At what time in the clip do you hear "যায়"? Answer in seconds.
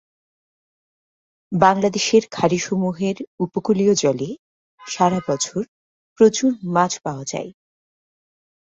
7.23-7.51